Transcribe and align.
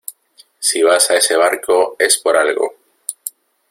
si 0.57 0.81
vas 0.81 1.11
a 1.11 1.17
ese 1.17 1.35
barco 1.37 1.95
es 1.99 2.17
por 2.17 2.35
algo. 2.35 2.73